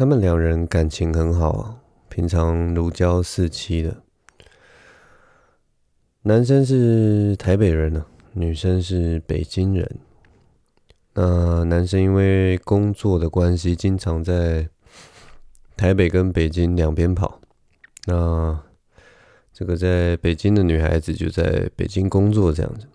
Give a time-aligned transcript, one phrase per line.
[0.00, 1.78] 他们两人感情很好，
[2.08, 3.98] 平常如胶似漆的。
[6.22, 9.98] 男生是台北人呢，女生是北京人。
[11.12, 14.70] 那男生因为工作的关系，经常在
[15.76, 17.38] 台北跟北京两边跑。
[18.06, 18.58] 那
[19.52, 22.86] 这个在北京的女孩子就在北京工作，这样子。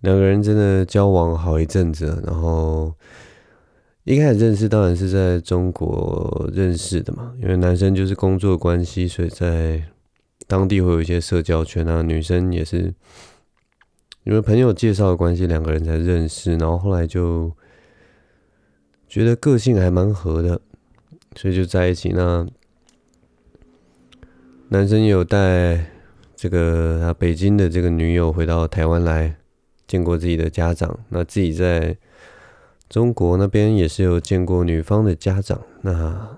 [0.00, 2.92] 两个人真的交往好一阵子，然后
[4.04, 9.82] 一开始认识当然是在中国认识的嘛，因为男生就是工作关系，所以在
[10.46, 12.02] 当地会有一些社交圈啊。
[12.02, 12.92] 女生也是
[14.24, 17.52] 因为朋友介绍的关系，两个人才认识，然后后来就
[19.08, 20.60] 觉得个性还蛮合的，
[21.36, 22.10] 所以就在一起。
[22.10, 22.46] 那
[24.68, 25.86] 男生有带
[26.34, 29.36] 这个他北京的这个女友回到台湾来。
[29.88, 31.94] 见过自己的家长，那自己在
[32.92, 36.36] 中国那边也是有见过女方的家长，那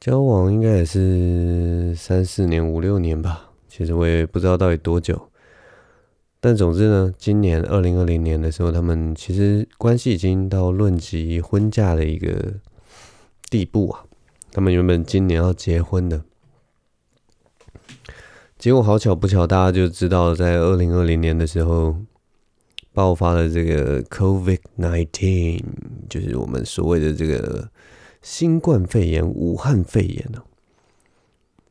[0.00, 3.52] 交往应该也是三四年、五六年吧。
[3.68, 5.30] 其实我也不知道到底多久，
[6.40, 12.54] 但总之呢，今年二零二零年的时候，他们其实关系已经到论及婚嫁的一个
[13.48, 14.06] 地步啊。
[14.50, 16.24] 他们原本今年要结婚的。
[18.58, 21.94] 结果好巧不巧，大家就知道，在二零二零年的时候
[22.92, 25.62] 爆发了这个 COVID-19，
[26.08, 27.70] 就是我们所谓的这个
[28.22, 30.42] 新冠肺炎、武汉肺炎哦。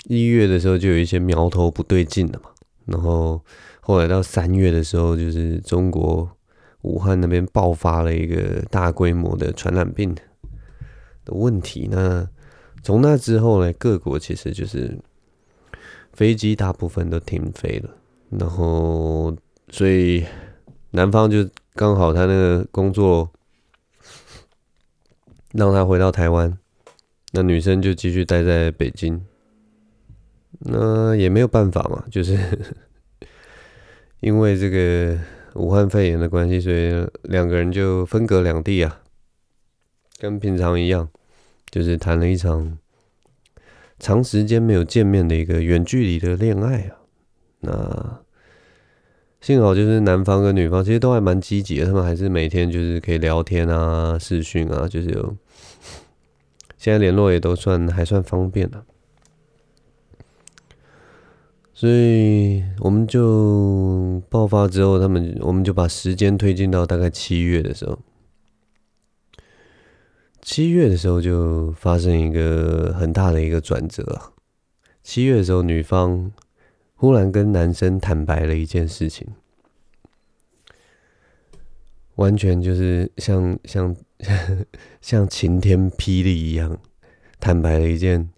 [0.06, 2.50] 一月的时候就有一些苗头不对劲的嘛，
[2.86, 3.44] 然后
[3.82, 6.30] 后来到三月的时候，就是中国
[6.82, 11.88] 武汉那边爆发了一个大规模的传染病的问题。
[11.92, 12.28] 那
[12.84, 15.00] 从那之后呢，各国其实就是。
[16.12, 17.96] 飞机大部分都停飞了，
[18.32, 19.34] 然后
[19.70, 20.26] 所以
[20.92, 23.32] 男方就刚好他那个工作
[25.52, 26.58] 让他回到台湾，
[27.32, 29.22] 那女生就继续待在北京，
[30.60, 32.38] 那也没有办法嘛，就是
[34.22, 35.18] 因为这个
[35.56, 39.02] 武汉肺炎的关系，所以两个人就分隔两地啊，
[40.20, 41.10] 跟平常一样，
[41.70, 42.78] 就是谈了一场。
[44.02, 46.96] 长时间没有见面的一个远距离的恋爱啊，
[47.60, 48.22] 那
[49.42, 55.36] 幸好就是男方跟女方其实都还蛮积极的，他们还是每天就是可以聊天啊、视讯啊，就是有
[56.78, 58.84] 现在联络也都算还算方便了，
[61.74, 67.98] 所以我们就爆发之后，他们我们就把时间推进到大概七月的时候。
[70.42, 74.32] 七月的时候就发生一个很大的一个转折啊！
[75.04, 76.32] 七月的时候，女方
[77.00, 79.26] 忽然跟男生坦白了一件事情，
[82.16, 83.96] 完全就是像像
[85.00, 86.78] 像晴天霹雳一样，
[87.40, 88.30] 坦白了一件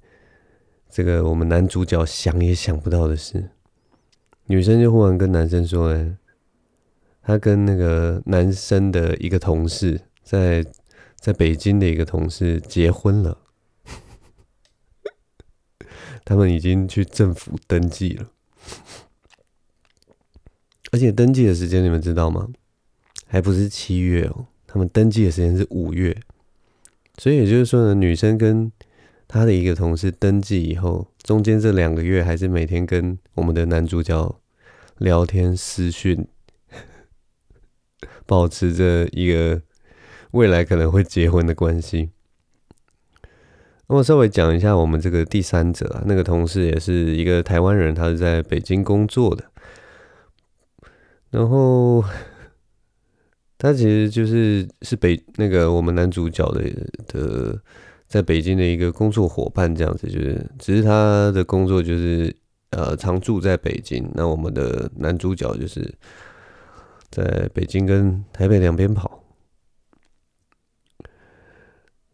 [0.87, 3.49] 这个我们男主角想也想不到的事。
[4.45, 6.15] 女生就忽然跟男生说：“哎，
[7.23, 10.63] 她跟那个男生的一个同事在。”
[11.21, 13.37] 在北京的一个同事结婚了，
[16.25, 18.31] 他们已经去政府登记了，
[20.91, 22.49] 而且登记的时间你们知道吗？
[23.27, 26.15] 还不是七月哦，他们登记的时间是五月，
[27.17, 28.71] 所以也就是说呢，女生跟
[29.27, 34.39] 她的一个同事登记以后，中间这两个月还是每天跟我们的男主角
[34.97, 36.27] 聊天私讯，
[38.25, 39.61] 保持着一个。
[40.31, 42.09] 未来可能会结婚的关系，
[43.91, 49.43] 我稍微讲一下我们这个第三者啊，那个同事也是一个台湾人，他是在北京工作的，
[51.29, 52.01] 然后
[53.57, 56.63] 他其实就是是北那个我们男主角的
[57.07, 57.61] 的
[58.07, 62.33] 在北京的一个工作伙伴，这样子就是，只是他的工作就是
[62.69, 65.93] 呃常住在北京，那我们的男主角就是
[67.09, 69.21] 在北京跟台北两边跑。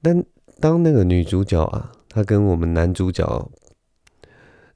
[0.02, 0.26] 但
[0.60, 3.50] 当那个女主角啊，她跟我们男主角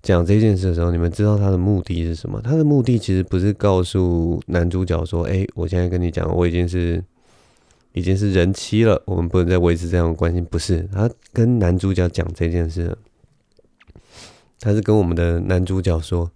[0.01, 2.41] 讲这件事的时候，你们知道她的目的是什么？
[2.41, 7.03] 她的目的其实不是告诉男主角说：“哎，我现在跟你讲，我已经是
[7.93, 12.97] 已经是人妻了，我们不能再维持这样的关系。”不是，她跟男主角讲这件事，
[14.59, 16.31] 她是跟我们的男主角说，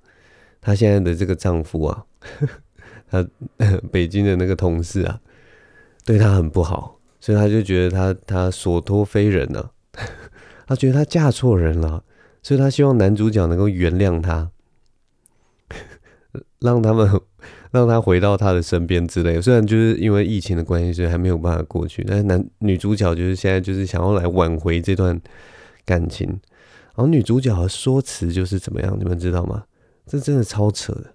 [0.62, 2.06] 她现在的这个丈夫啊，
[3.09, 3.27] 她
[3.92, 5.19] 北京的那个同事啊，
[6.03, 6.94] 对她很不好。
[7.25, 10.06] 所以他就觉得他他所托非人了，啊，
[10.69, 12.04] 他觉得他嫁错人了，
[12.44, 14.51] 所以他希望男主角能够原谅他，
[16.62, 17.10] 让他们
[17.72, 19.42] 让他回到他的身边之类。
[19.42, 25.19] 虽然就是因为疫情的关系，所以还没有办法过去，但是男女主角就是现在就是想要来挽回这段
[25.83, 26.28] 感情。
[26.30, 29.63] 然后女主角的说辞就是怎么样，你们知道吗？
[30.06, 31.06] 这真的超扯的。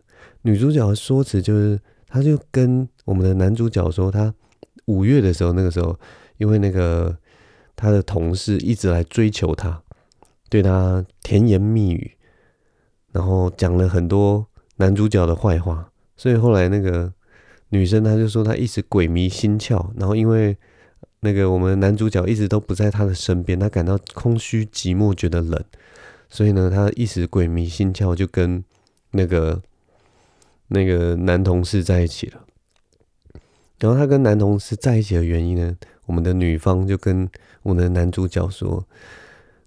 [0.42, 1.78] 女主角的说辞就是，
[2.08, 4.34] 她就跟我们的男主角说，她
[4.90, 5.98] 五月的时候，那个时候
[6.38, 7.16] 因为那个
[7.76, 9.82] 她的同事一直来追求她，
[10.48, 12.16] 对她甜言蜜语，
[13.12, 14.46] 然后讲了很多
[14.76, 17.12] 男主角的坏话，所以后来那个
[17.68, 20.56] 女生她就说她一直鬼迷心窍，然后因为
[21.20, 25.62] 那个我们男主角一直都不在她的身边，她感到空虚寂寞，觉得冷，
[26.28, 28.64] 所以呢，她一时鬼迷心窍，就跟
[29.12, 29.62] 那个。
[30.72, 32.44] 那个男同事在一起了，
[33.80, 37.28] 然后他跟男同事在一起的原因呢，我们的女方就跟
[37.62, 38.86] 我们的男主角说，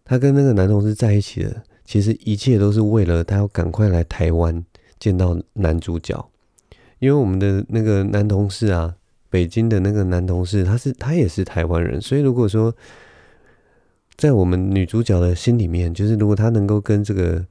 [0.06, 4.64] 他跟那个男同事在一起的，其实一切都是为了他要赶快来台湾
[5.00, 6.30] 见到男主角，
[7.00, 8.96] 因为我们的那个男同事啊，
[9.30, 12.74] 北京的那个男同事，他是他也是台湾人，所以如果说
[14.16, 17.46] 在我们女主角的心里面，就是如果他能够跟这个。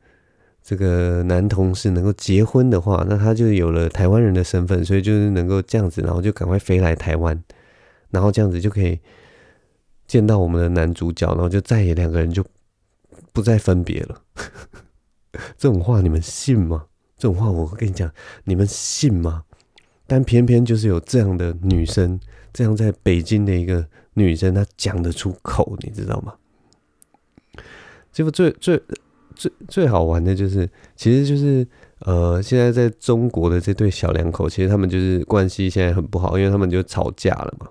[0.64, 7.42] 这个男同事能够结婚的话，那他就有了台湾人的身份，所以就是能够这样子，然后就赶快飞来台湾，
[8.10, 9.00] 然后这样子就可以
[10.06, 12.44] 见到我们的男主角，然后就再也两个人就
[13.32, 14.22] 不再分别了。
[15.58, 16.86] 这种话你们信吗？
[17.18, 18.08] 这种话我跟你讲，
[18.44, 19.42] 你们信吗？
[20.06, 22.20] 但偏偏就是有这样的女生，
[22.52, 26.34] 这样在北京的一个女生，她讲得出口，你知道吗？
[28.12, 28.80] 结果最最。
[29.42, 31.66] 最最好玩的就是，其实就是，
[32.00, 37.66] 呃，现在在中国的这对小两口，其实他们就是关系现在很不好，因为他们就吵架了嘛。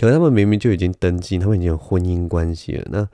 [0.00, 2.86] 可是他们明明就已经登记，他们已经有婚姻关系了。
[2.90, 3.06] 那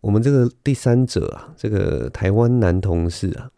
[0.00, 3.50] 我们这个第三者啊，这个台湾男同事啊，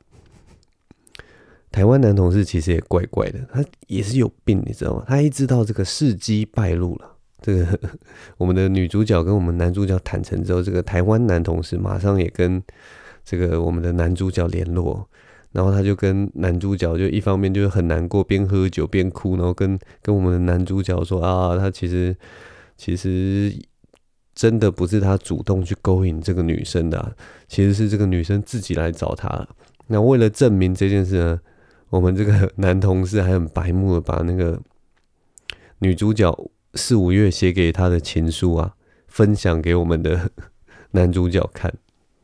[1.71, 5.05] 台湾男同事其实也怪怪的，他也是有病，你知道吗？
[5.09, 7.12] 他一知道这个事机败露了。
[7.43, 7.79] 这个
[8.39, 12.63] 我们的女主角跟我们男主角坦诚之后，这个台湾男同事马上也跟
[13.25, 15.07] 这个我们的男主角联络，
[15.51, 22.17] 然后他就跟男主角就一方面就是很难过，边喝酒边哭，然后跟跟我们的男主角说啊，他其实
[22.77, 23.53] 其实
[24.35, 27.17] 真的不是他主动去勾引这个女生的，
[27.49, 29.49] 其实是这个女生自己来找他。
[29.89, 31.41] 那为了证明这件事呢，
[31.91, 34.61] 我们这个男同事还很白目的把那个
[35.81, 36.33] 女主角。
[36.75, 38.75] 四五月写给他的情书啊，
[39.07, 40.31] 分享给我们的
[40.93, 41.73] 男主角看。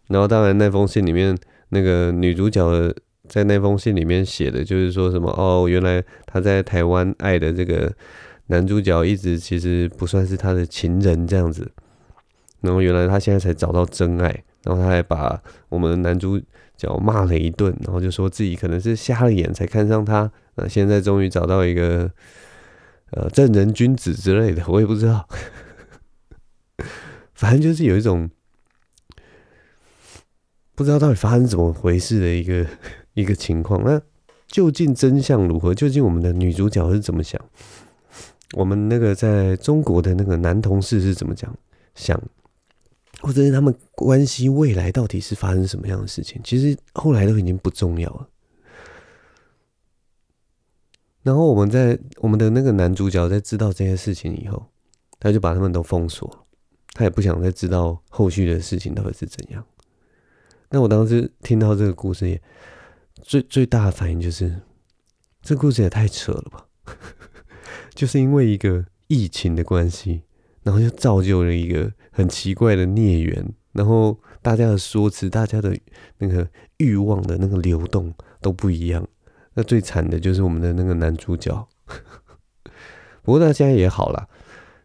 [0.09, 1.37] 然后当然那封信里面，
[1.69, 2.65] 那个女主角
[3.29, 7.93] 在那封信里面写的就是说什么哦，原来他在台湾爱的这个
[8.47, 11.71] 男主角一直其实不算是他的情人这样子。
[12.62, 16.41] 然后原来他现在才找到真爱，然后他还把我们的男主
[16.77, 20.33] 角骂了一顿，然后就说自己可能是瞎了眼才看上他。
[20.55, 22.11] 那现在终于找到一个。
[23.11, 25.29] 呃，正人君子之类的， 我也不知道，
[27.35, 28.29] 反正就是有一种
[30.75, 32.67] 不知道到底发生怎么回事的一个
[33.15, 33.83] 一个情况。
[33.85, 34.01] 那
[34.47, 35.75] 究竟真相如何？
[35.75, 37.41] 究竟我们的女主角是怎么想？
[38.55, 41.55] 我们那个在中国的那个男同事是怎么讲
[41.95, 42.19] 想？
[43.21, 46.41] 或者是他们关系未来到底是发生什么样的事情？
[46.45, 48.29] 其实后来都已经不重要了。
[51.28, 54.64] 然后我们在我们的那个男主角在知道这些事情以后，
[55.20, 56.47] 他就把他们都封锁，
[56.94, 59.62] 他也不想再知道后续的事情到底是怎样。
[60.70, 62.40] 那我当时听到这个故事也，
[63.20, 64.58] 最最大的反应就是，
[65.42, 66.66] 这故事也太扯了吧！
[67.94, 70.23] 就是因为一个疫情的关系，
[70.62, 75.78] 然后就造就了一个很奇怪的孽缘，然后大家的说辞、大家的
[76.16, 79.06] 那个欲望的那个流动都不一样。
[79.59, 81.67] 那最惨的就是我们的那个男主角，
[83.23, 84.29] 不过他现在也好了，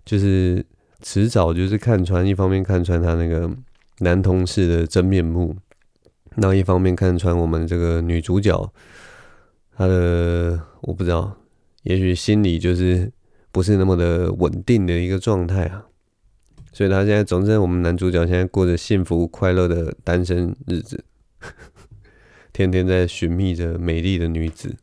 [0.03, 0.65] 就是
[1.03, 3.47] 迟早就是看穿，一方面看穿他那个
[3.99, 5.55] 男同事的真面目，
[6.37, 8.73] 那一方面看穿我们这个女主角，
[9.77, 11.37] 她的我不知道，
[11.83, 13.11] 也许心里就是
[13.51, 15.85] 不是那么的稳定的一个状态啊，
[16.71, 21.05] 所以他现在总之我们男主角现在过着幸福快乐的单身日子。
[22.53, 24.75] 天天在寻觅着美丽的女子，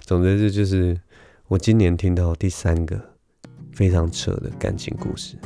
[0.00, 0.98] 总之这就是
[1.48, 2.98] 我今年听到第三个
[3.74, 5.36] 非常扯的感情故事。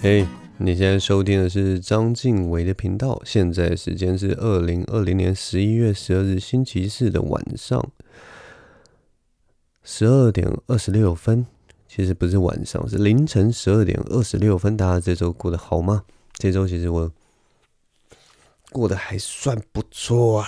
[0.00, 0.24] 嘿，
[0.58, 7.84] 你现在收听的是张晋唯的频道，现在时间是二零二零年十一月十二日星期四的晚上
[9.82, 11.44] 十二点二十六分。
[11.88, 14.76] 其实不是晚上，是凌晨十二点二十六分。
[14.76, 16.04] 大家这周过得好吗？
[16.34, 17.10] 这周其实我
[18.70, 20.46] 过得还算不错啊，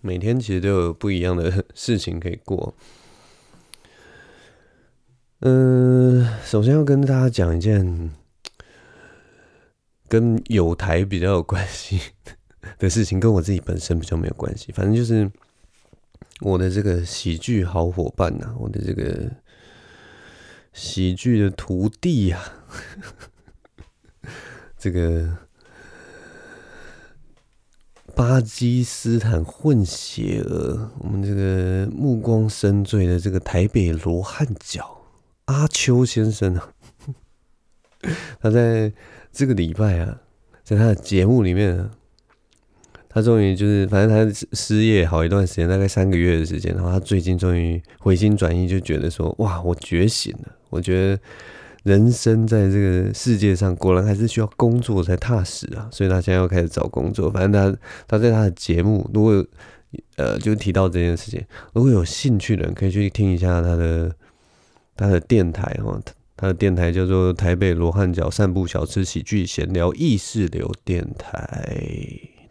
[0.00, 2.74] 每天其实都有不一样的事情可以过。
[5.42, 8.10] 嗯，首先要跟大家讲一件。
[10.12, 11.98] 跟有台比较有关系
[12.78, 14.70] 的事情，跟我自己本身比较没有关系。
[14.70, 15.30] 反正就是
[16.40, 19.32] 我的这个喜剧好伙伴呐、啊，我的这个
[20.74, 22.38] 喜剧的徒弟呀、
[24.20, 24.28] 啊，
[24.76, 25.34] 这个
[28.14, 35.06] 巴基斯坦混血儿，我们这个目光深邃的这个台北罗汉脚
[35.46, 36.74] 阿秋先生啊，
[38.42, 38.92] 他在。
[39.32, 40.20] 这个礼拜啊，
[40.62, 41.88] 在他的节目里面，
[43.08, 50.56] 他终于就是，反正他失业好一段时间，大概三个月的时间，然后他最近终于回心转意，就觉得说，哇，我觉醒了！
[50.68, 51.20] 我觉得
[51.82, 57.30] 人生在这个世界上，果然还是需要工作才踏实啊，所以他现在要开始找工作。
[57.30, 59.44] 反正他他在他的节目，如果
[60.16, 64.14] 呃就提到这件事情，如果有兴趣的人，可以去听一下他的
[64.94, 66.00] 他的电台哈。
[66.42, 71.72] 他的电台叫做台北罗汉脚散步小吃喜剧闲聊意识流电台，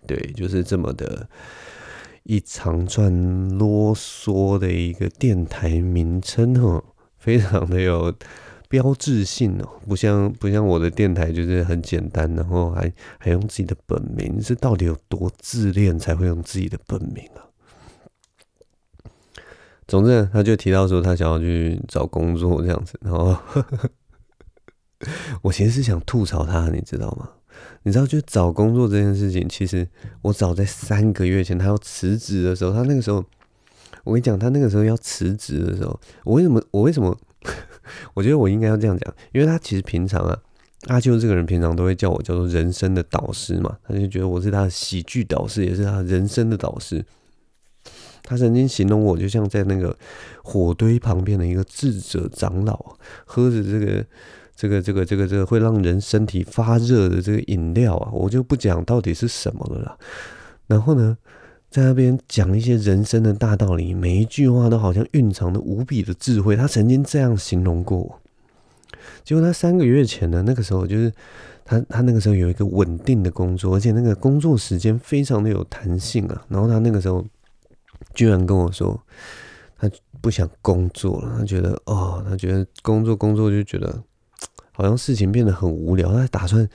[0.07, 1.27] 对，就是这么的
[2.23, 3.11] 一长串
[3.57, 6.81] 啰嗦的一个电台名称哦，
[7.17, 8.15] 非常的有
[8.69, 17.40] 标志性哦，不像不像我的电台就是很简单，然后还还用自己的本名，是到底有多自恋才会用自己的本名啊？
[19.91, 23.35] 总之，他就提到说他想要去找工作这样子，然后
[25.43, 27.29] 我其实是想吐槽他，你知道吗？
[27.83, 29.85] 你知道，就找工作这件事情，其实
[30.21, 33.21] 我早在三个月前他要辞职的时候，他那个时候，
[34.05, 36.63] 我跟你讲，他那个时候要辞职的时候，我为什么？
[36.71, 37.13] 我为什么？
[38.15, 40.39] 我觉得我应该要这样讲，因为他其实平常啊，
[40.87, 47.05] 阿秋这个人平常都会叫我叫做人生的导师嘛，他就觉得我是他的喜剧导师，也是他人生的导师。
[48.23, 49.97] 他曾经形容我，就像在那个
[50.43, 54.05] 火堆旁边的一个智者长老，喝着这个、
[54.55, 59.97] 这个、这个、这个、这个会让人身体发热的这个饮料啊，我就不讲到底是什么了啦。
[60.67, 61.17] 然后呢，
[61.69, 66.55] 在那边讲一些人生的大道理，每一句话都好像蕴藏着无比的智慧。
[66.55, 68.19] 他曾经这样形容过我。
[69.23, 71.11] 结果他三个月前呢，那个时候就是
[71.65, 76.45] 他，他那个时候有一个稳定的工作，而且那个工作时间非常的有弹性啊。
[76.47, 77.25] 然后他那个时候。
[78.13, 79.01] 居然跟我说，
[79.77, 79.89] 他
[80.21, 81.37] 不想工作了。
[81.39, 84.03] 他觉得，哦，他觉得工作工作就觉得
[84.73, 86.11] 好像事情变得很无聊。
[86.11, 86.67] 他打算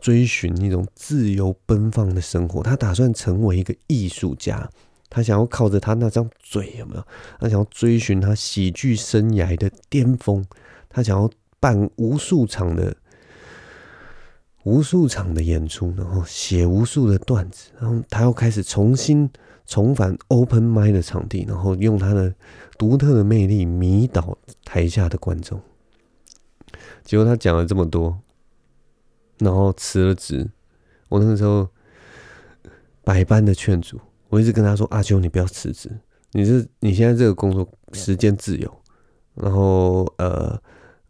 [0.00, 2.62] 追寻一种自由奔放的生活。
[2.62, 4.68] 他打算成为一个艺术家。
[5.10, 7.04] 他想要靠着他那张嘴，有没有？
[7.40, 10.44] 他想要追寻他喜剧生涯的巅峰。
[10.88, 11.30] 他想要
[11.60, 12.94] 办无数场的
[14.64, 19.30] 无数场的演出，然后写无数的段子，然后他要开始重新。
[19.68, 22.34] 重返 open mic 的场地，然后用他的
[22.78, 25.60] 独特的魅力迷倒台下的观众。
[27.04, 28.18] 结果他讲了这么多，
[29.38, 30.50] 然后辞了职。
[31.10, 31.68] 我那个时候
[33.04, 35.90] 百般的劝阻，我一直跟他说：“阿秋，你不要辞职，
[36.32, 38.82] 你是你现在这个工作时间自由，
[39.34, 40.58] 然后呃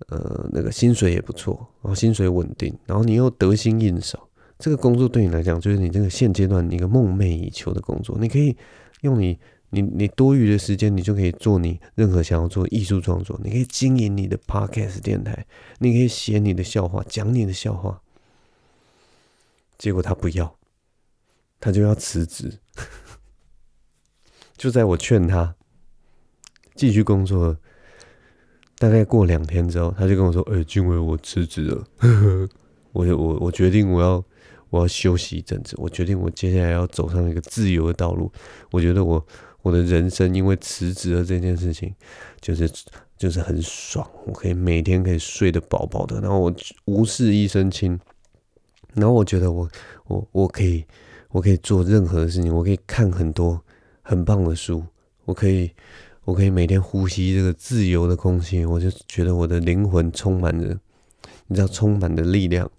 [0.08, 4.18] 呃那个薪水也不错，然后薪水稳定，然后你又得心应手。”
[4.58, 8.18] 这个工作对你来讲，就是你这个现阶段一个梦寐以求的工作。
[8.20, 8.56] 你可以
[9.02, 9.38] 用你
[9.70, 13.38] 你你多余的时间，你就可以做你任何想要做艺术创作。
[13.44, 15.46] 你可以经营你的 podcast 电台，
[15.78, 18.02] 你可以写你的笑话，讲你的笑话。
[19.78, 20.56] 结果他不要，
[21.60, 22.58] 他就要辞职。
[24.58, 25.54] 就在我劝他
[26.74, 27.56] 继续工作，
[28.78, 31.86] 大概过两天之后，他就跟我说：“哎，晋唯，我辞职了。”
[32.90, 34.24] 我我我决定我要。
[34.70, 38.30] 我要休息一阵子，我决定我接下来要走上一个自由的道路。
[38.70, 39.24] 我觉得我
[39.62, 41.94] 我的人生因为辞职了这件事情，
[42.40, 42.70] 就是
[43.16, 47.98] 就是很爽，我可以每天可以睡得饱饱的，然后我无事一身轻，
[48.94, 49.68] 然后我觉得我
[50.06, 50.84] 我我可以
[51.30, 53.60] 我可以做任何的事情，我可以看很多
[54.02, 54.84] 很棒的书，
[55.24, 55.70] 我可以
[56.24, 60.78] 我可以每天呼吸这个自由的空气，我就觉得我的灵魂充满着，
[61.46, 62.70] 你知道，充满着力量。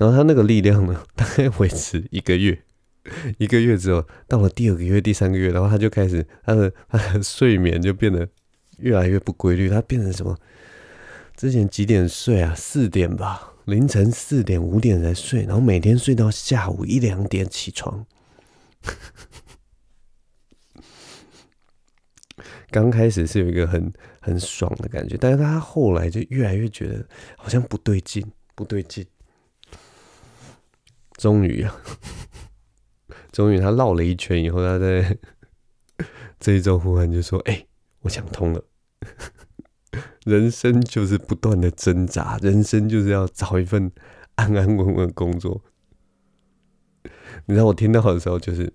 [0.00, 2.58] 然后他那个力量呢，大概维持一个月，
[3.36, 8.26] 一个月之后，到了第二个月、第三个月，然后他就开始他的 他的睡眠就变得
[8.78, 10.34] 越来越不规律，他变成什么？
[11.36, 12.54] 之前几点睡啊？
[12.56, 18.06] 四点吧，凌晨四点五点才睡，然后每天睡到下午一两点起床。
[22.70, 23.92] 刚开始是有一个很
[24.22, 29.04] 很爽的感觉，但是他后来就越来越觉得好像不对劲，不对劲。
[31.20, 31.76] 终于啊，
[33.30, 35.18] 终于他绕了一圈以后，他在
[36.40, 37.66] 这一周忽然就说：“哎、
[38.00, 38.64] 我想通了，
[40.24, 43.92] 人生就是不断的挣扎，人生就是要找一份
[44.36, 45.62] 安安稳稳的工作。”
[47.44, 48.72] 你知道我听到的时候就是。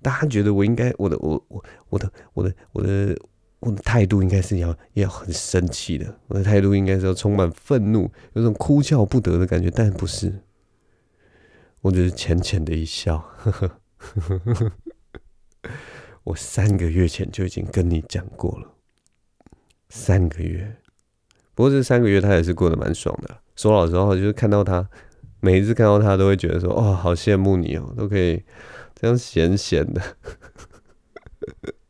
[0.00, 3.18] 大家觉得我应该，我的我我我的我的我的
[3.58, 10.32] 我的态度应该是要要很生气的，我的态度应该是要充满愤怒，有种哭笑不得的感觉，但不是，
[11.82, 13.18] 我只是浅浅的一笑。
[13.36, 14.72] 呵呵呵呵呵，
[16.24, 18.74] 我三个月前就已经跟你讲过了，
[19.88, 20.76] 三个月，
[21.54, 23.38] 不过这三个月他也是过得蛮爽的。
[23.56, 24.88] 说老实话，就是看到他，
[25.40, 28.42] 每一次看到他都会觉得说，哦，好羡慕你哦，都可以。
[29.00, 30.02] 这样闲闲的，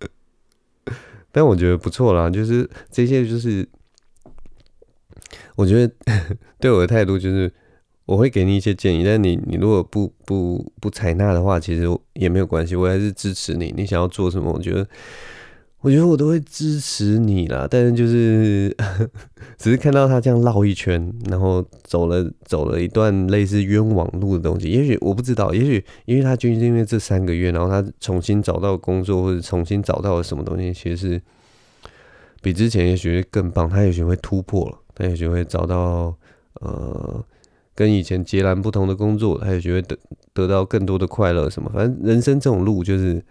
[1.33, 2.29] 但我觉得不错啦。
[2.29, 3.67] 就是这些，就是
[5.57, 5.95] 我觉得
[6.61, 7.51] 对我的态度就是，
[8.09, 13.75] 我会给你一些建议，但你你如果不不不采纳的话，其实也没有关系，我还是支持你。
[13.77, 14.87] 你想要做什么，我觉得。
[15.81, 18.77] 我觉得我都会支持你啦，但是就是
[19.57, 24.69] 只是看到他这样绕一圈，然后走了走了一段类似冤枉路的东西。
[24.69, 31.23] 也许我不知道，也许因为他就是因为这三个月，然后他重新找到工作或者重新找到了什么东西，其实是
[32.43, 33.71] 比之前也许会更棒。
[33.71, 36.13] 他也许会突破了，他也许会找到
[36.55, 37.25] 呃
[37.79, 39.99] 跟以前截然不同的工作，他也觉得得
[40.35, 41.71] 得到更多的快乐什么。
[41.73, 43.23] 反正人生这种路就是。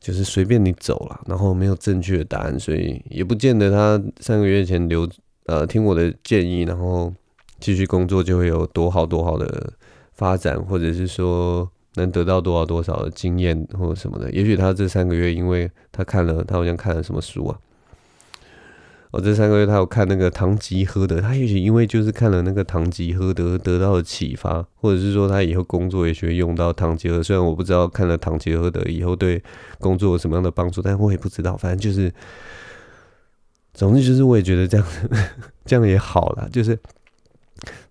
[0.00, 5.06] 就是随便你走了，然后没有正确的答案，所以也不见得他三个月前留
[5.46, 7.12] 呃听我的建议，然后
[7.58, 9.72] 继续工作就会有多好多好的
[10.12, 14.30] 发展，或者是说能得到多少多少的经验或者什么的。
[14.30, 17.58] 也许他这三个月，因为他看了，他好像看了什么书啊。
[19.10, 27.20] 我、哦、这三个月他有看那个《堂吉诃德》，他也许因为就是看了那个《堂吉诃德》得到了启发，或者是说他以后工作也许会用到《堂吉诃德》。
[27.22, 29.42] 虽然我不知道看了《堂吉诃德》以后对
[29.78, 31.56] 工作有什么样的帮助，但我也不知道。
[31.56, 32.12] 反正就是，
[33.72, 34.86] 总之就是我也觉得这样
[35.64, 36.46] 这样也好啦。
[36.52, 36.78] 就是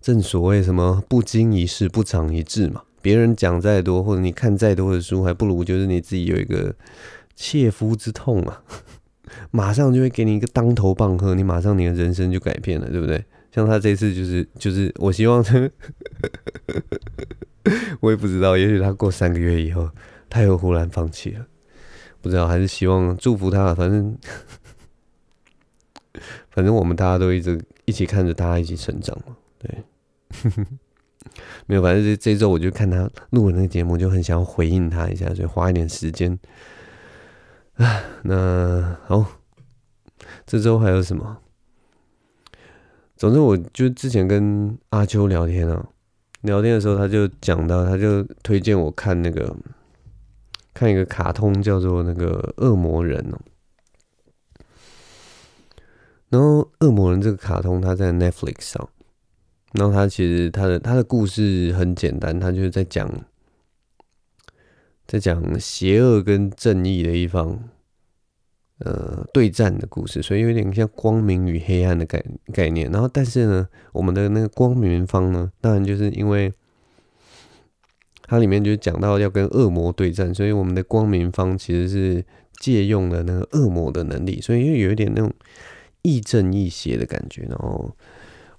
[0.00, 6.72] 正所谓什么不经一事不长一智嘛，别人讲再多或者你看再多的书，还不如就是你自己有一个
[7.34, 8.62] 切肤之痛啊。
[9.50, 13.24] 马上就会给你一个当头棒喝，你马上你的人生就改变了，对不对？
[13.50, 15.70] 像他这次就是就是，我希望他，
[18.00, 19.90] 我也不知道，也许他过三个月以后，
[20.28, 21.46] 他又忽然放弃了，
[22.20, 23.74] 不知道，还是希望祝福他。
[23.74, 24.16] 反正
[26.50, 29.82] 反正我们大家都一直一起看着他一起成长嘛，对，
[31.66, 36.38] 没有，反正这这周我就看他录的那个节目，就很想要回应他一下，所以花一点时间。
[37.74, 39.24] 啊，那好，
[40.46, 41.38] 这周还有什么？
[43.16, 45.88] 总之，我就之前跟阿秋聊天啊，
[46.42, 49.56] 聊天的时候他就讲到，他就推荐我看那个
[50.72, 53.40] 看一个卡通，叫做那个《恶魔人》哦。
[56.28, 58.88] 然后，《恶魔人》这个卡通它在 Netflix 上，
[59.72, 63.10] 然后它其实它的它的故事很简单，它就是在讲。
[65.06, 67.58] 在讲邪恶跟正义的一方，
[68.78, 72.88] 呃，对战的故事，所以有点像光明与黑暗的概概念。
[72.92, 76.52] 然后，但是呢，我们的那个光明方呢，当然就是因为
[78.22, 82.24] 它里面就讲到要跟恶魔对战，所以我们的光明方其实是
[82.60, 85.32] 借用了那个恶魔的能力，所以又有一点那种
[86.02, 87.42] 亦正亦邪的感觉。
[87.48, 87.90] 然后，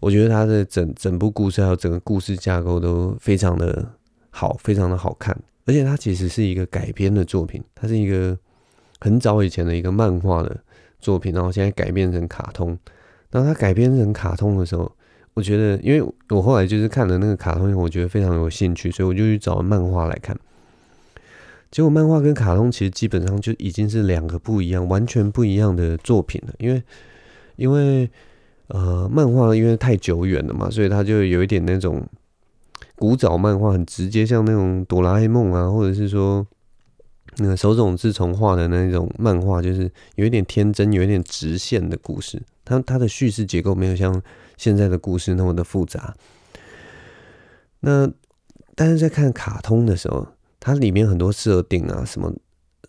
[0.02, 3.94] 我觉得它的整整部故事还有整个故事架构都非常的
[4.32, 5.38] 好，非常的好看。
[5.66, 8.38] 而且它其实是一个改编的作品，它是一个
[9.02, 10.58] 很早以前的一个漫画的
[11.00, 12.78] 作品，然后现在改编成卡通。
[13.30, 14.92] 当它改编成卡通的时候，
[15.34, 20.38] 我觉得，因为我后来就是看了那个卡通，我觉得非常有兴趣，所以我就去找漫画来看。
[21.72, 26.54] 结果漫画跟卡通其实基本上就已经是两个不一样、完全不一样的作品了。
[26.58, 26.84] 因为，
[27.58, 28.10] 因为
[28.68, 32.08] 呃，漫画因为太久远了嘛，所以它就有一点那种。
[32.96, 36.46] 古早漫画很直接，像那种哆啦 A 梦啊，或者是说
[37.40, 42.42] 那个手冢治虫画的那种漫画，就是有一点天真，有一点直线的故事。
[42.64, 44.22] 它它的叙事结构没有像
[44.58, 46.16] 现在的故事那么的复杂。
[47.80, 48.10] 那
[48.76, 50.28] 但是在看卡通的时候，
[50.60, 52.32] 它里面很多设定啊，什么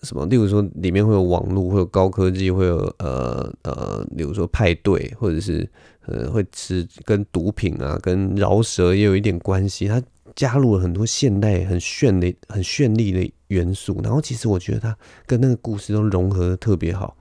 [0.02, 5.68] 什么，例如说里面会有网络，会有高科技，会有呃呃，例如说派对，或者是
[6.06, 9.88] 呃会吃跟毒品啊，跟饶舌也有一点关系。
[9.88, 10.02] 它
[10.36, 17.16] 加入了很多现代很绚丽、很绚丽的元素，然后其实我觉得它跟那个故事都融合的特别好。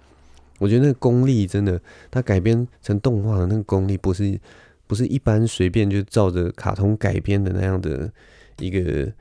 [0.58, 1.80] 我觉得那个功力真的，
[2.12, 4.40] 它改编成动画的那个功力，不是
[4.88, 8.12] 不是一般随便就照着卡通改编的那样的
[8.58, 9.12] 一个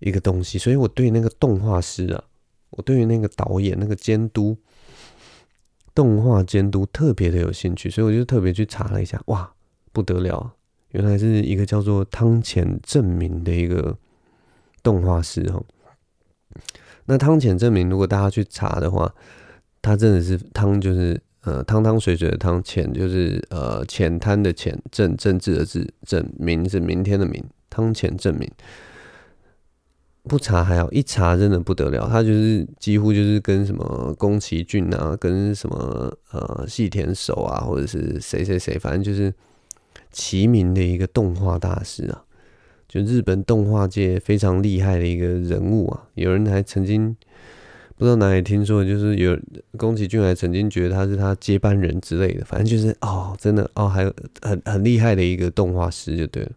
[0.00, 0.58] 一个东西。
[0.58, 2.24] 所以我对那个动画师啊，
[2.70, 4.56] 我对于那个导演、那个监督、
[5.94, 9.50] 动画监督特别的有兴趣，所以我就特别去查了一下，哇，
[9.92, 10.52] 不得了，
[10.90, 13.96] 原来是一个叫做汤浅政明的一个
[14.82, 15.64] 动画师哦。
[17.06, 19.14] 那汤浅证明，如果大家去查的话，
[19.80, 28.50] 他真的是汤，就是呃汤汤水水的汤，浅就是呃浅滩的浅，政政治的治，政明是明天的明，汤浅证明。
[30.28, 39.32] 不查还好，一查真的不得了，他就是几乎就是跟什么宫崎骏啊，跟什么呃细田守啊，或者是谁谁谁，反正就是
[40.10, 42.24] 齐名的一个动画大师啊，
[42.88, 47.16] 就日本动画界非常厉害的一个人物啊，有人还曾经。
[47.98, 49.34] 不知道哪里听说，就是有
[49.78, 56.50] 宫崎骏还曾经觉得他是他接班人之类的，反正就是哦，真的哦，还有很很厉害的一个动画师就对了。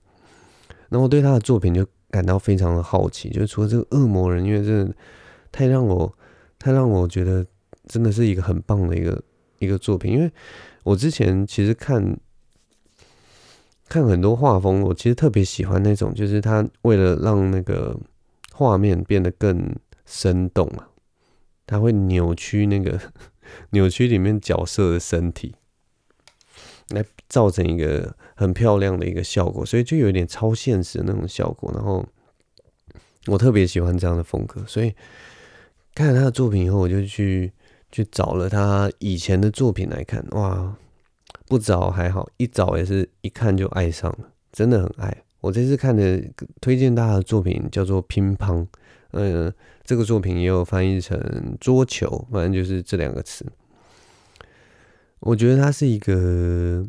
[0.90, 4.94] 那我对他的作品就感到非常的好奇，就是除了这个恶魔人，因为真的
[5.50, 6.14] 太让我
[6.58, 7.46] 太让我觉得
[7.88, 9.24] 真的是一个很棒的一个
[9.60, 10.12] 一个作品。
[10.12, 10.30] 因为
[10.84, 12.20] 我之前其实看
[13.90, 18.00] 看很多画风，我其实特别喜欢那种，就是他为了让那个
[18.54, 19.76] 画面变得更
[20.06, 20.88] 生动啊。
[21.66, 23.00] 他会扭曲那个
[23.72, 25.54] 扭曲里面角色的身体，
[26.90, 31.72] 来造成一个很漂亮的一个效果，所以就有点超现实的那种效果。
[31.74, 32.06] 然后
[33.28, 34.94] 我特别喜欢这样的风格，所以
[35.94, 37.52] 看了他的作品以后，我就去
[37.92, 40.26] 去找了他以前的作品来看。
[40.32, 40.76] 哇，
[41.50, 45.24] 不找还好，一找也是一看就爱上了，真的很爱。
[45.42, 46.24] 我这次看的
[46.62, 48.58] 推荐大家的作品叫做《乒乓》。
[49.12, 49.52] 嗯，
[49.84, 51.20] 这个作品也有翻译成
[51.60, 53.44] 桌球，反正就是这两个词。
[55.22, 56.86] 我觉得它是一个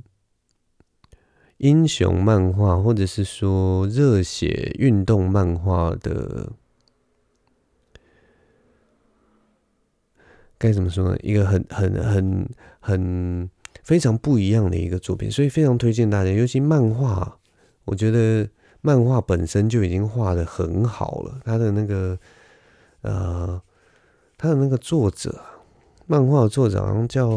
[1.57, 6.53] 英雄漫画，或者是说热血运动漫画的，
[10.59, 11.17] 该怎么说呢？
[11.23, 12.49] 一个很很很
[12.81, 13.51] 很
[13.91, 16.31] 非常不一样的一个作品，所以非常推荐大家。
[16.31, 17.37] 尤其漫画，
[17.87, 18.49] 我觉得。
[18.83, 22.19] 漫画本身就已经画得很好了，他的那个
[23.03, 23.61] 呃，
[24.39, 25.39] 他的那个作者，
[26.07, 27.29] 漫画作者好像叫，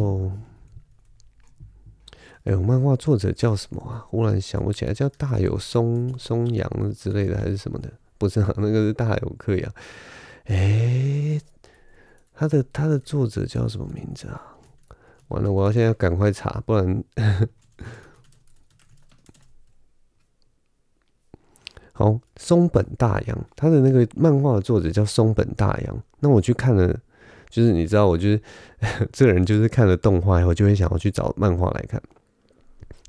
[2.45, 4.05] 哎呦，漫画作者叫什么啊？
[4.07, 7.91] 忽然想不起来，叫大友松松阳之类的还是什么的？
[8.17, 9.73] 不是，那个是大友克洋。
[10.45, 11.41] 哎，
[12.33, 14.52] 他的他的作者叫什么名字啊？
[15.33, 17.03] 完了，我要现在赶快查，不然。
[21.95, 26.03] 好，松本大洋，他的那个漫画作者叫松本大洋。
[26.19, 26.87] 那我去看了，
[27.49, 28.41] 就是你知道，我就是
[29.13, 32.01] 这个人，就是看了动画以后，就会想要去找漫画来看。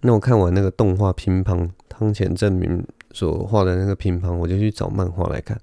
[0.02, 5.58] 那我看完那个动画乒乓，汤浅政明所画的那个乒乓，我就去找漫画来看，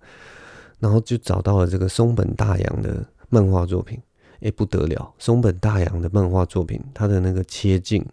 [0.80, 4.02] 然后就找到了这个松本大洋的漫画作品。
[4.42, 8.06] 哎，不得了，松本大洋的漫画作品，他的那个切镜，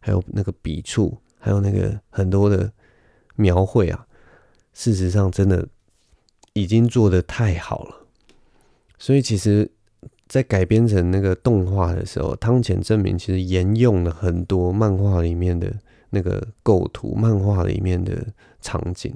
[0.00, 2.70] 还有那个笔触，还有那个很多的
[3.36, 4.06] 描绘啊。
[4.74, 5.66] 事实上，真的
[6.52, 8.06] 已经做的太好了，
[8.98, 9.68] 所以其实，
[10.28, 15.72] 在改编成那个动画的时候，汤浅证明其实沿用了很多漫画里面的
[16.10, 18.26] 那个构图，漫画里面的
[18.60, 19.12] 场景，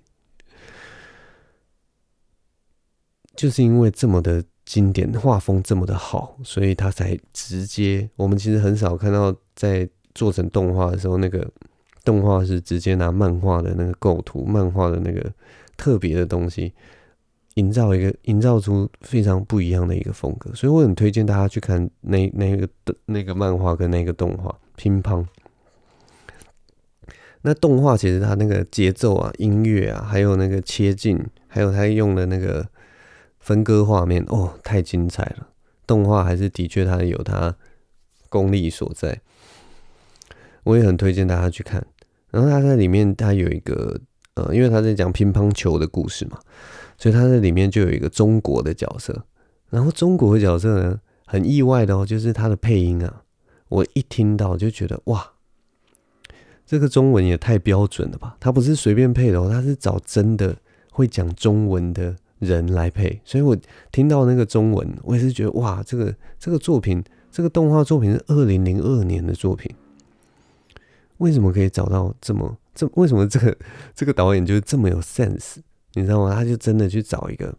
[3.36, 8.08] 就是因为这么的经典，画风这么的好，所以他才直接。
[8.16, 11.46] 我们其实很少看到在做成动画的时候那个。
[12.04, 15.32] 动画是直接拿漫画的那个构图，漫画的那个
[15.76, 16.72] 特别的东西，
[17.54, 25.24] 营造一个营造出非常不一样的一个风格，所以我很推荐大家去看那那个的那个漫画跟那个动画乒乓。
[27.42, 32.66] 那动画其实它那个节奏啊、音乐啊，还有那个切镜，还有它用的那个
[33.42, 35.48] 分割画面，哦，太精彩了！
[35.86, 37.54] 动画还是的确它有它
[38.28, 39.20] 功力所在。
[40.62, 41.84] 我也很推荐大家去看。
[42.30, 44.00] 然后他在里面，他有一个
[44.36, 46.38] 呃，因为他在讲乒乓球的故事嘛，
[46.96, 49.26] 所以他在里面就有一个中国的角色。
[49.68, 53.24] 然后中国的角色呢，很意外的哦，就是他的配音啊，
[53.68, 55.32] 我一听到就觉得哇，
[56.64, 58.36] 这个中文也太标准了吧！
[58.38, 60.56] 他不是随便配的哦，他是找真的
[60.90, 63.56] 会讲中文的人来配，所以我
[63.92, 69.72] 听到那个中文，我也是觉得哇，这个这个作品，这个动画作品是二零零二年的作品，
[71.18, 72.84] 为什么可以找到这么这？
[72.94, 73.56] 为什么这个
[73.94, 75.58] 这个导演就是这么有 sense？
[75.94, 76.34] 你知道吗？
[76.34, 77.54] 他就真的去找一个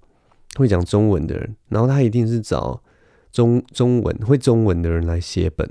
[0.58, 2.84] 会讲中文的人，然后他一定是找
[3.32, 5.70] 中中文会中文的人来写本，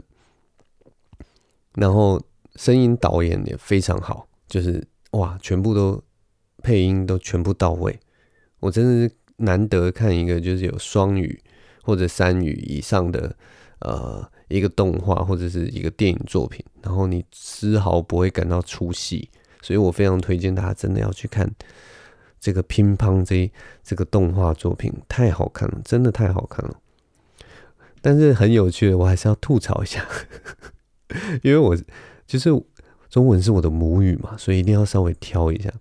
[1.74, 2.22] 然后
[2.56, 6.02] 声音导演也非常好，就是哇，全部都
[6.62, 8.00] 配音都全部到位。
[8.62, 11.42] 我真的是难得看一个就是有双语
[11.82, 13.34] 或者三语以上的
[13.80, 19.28] 呃一个动画或者是一个电影作品，然后你丝毫不会感到出戏，
[19.60, 21.50] 所以我非常推荐大家真的要去看
[22.38, 23.50] 这个乒乓这
[23.82, 26.76] 这个动画作品，太好看了，真的太好看了。
[28.00, 30.06] 但是很有趣的，我还是要吐槽一下，
[31.42, 31.76] 因为我
[32.26, 32.48] 就是
[33.10, 35.72] 中文是我的母语嘛，所以一定要稍微挑一下。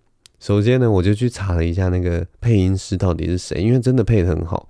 [0.42, 4.68] 首先呢，我就去查了一下那个配音师到底是谁，因为真的配得很好。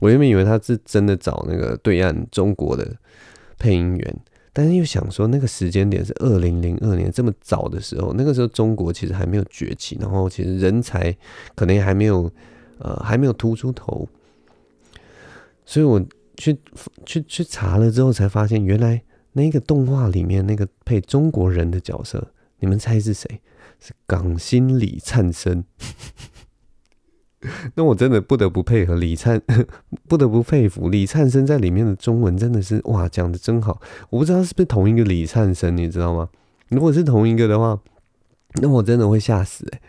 [0.00, 2.96] 我原本以为他是真的找那个对岸中国的
[3.58, 4.16] 配音员，
[4.54, 11.14] 但是又想说那个时间点是二零零二年这么早的时候，那个时候中国其实还没有崛起，然后其实人才
[11.54, 12.32] 可能还没有
[12.78, 14.08] 呃还没有突出头，
[15.66, 16.02] 所以我
[16.38, 16.56] 去
[17.04, 22.28] 去去查了之后才发现，原来那个动画里面那个配中国人的角色，
[22.60, 23.42] 你们猜是谁？
[23.84, 25.64] 是港星李灿森，
[27.74, 29.42] 那我真的不得不配合李灿，
[30.06, 33.82] 不得不佩服李灿森在里面的中文真的是哇，讲的真好。
[34.10, 36.28] 我不知道是不是同一个李灿森，你知道吗？
[36.68, 37.76] 如果是同一个的话，
[38.60, 39.80] 那我真的会吓死哎、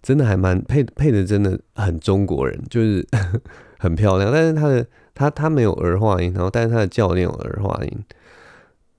[0.00, 3.06] 真的还蛮配配的，真的很中国人，就是
[3.78, 4.32] 很漂亮。
[4.32, 8.04] 但是他的他他没有儿化音，然后但是他的教练有儿化音，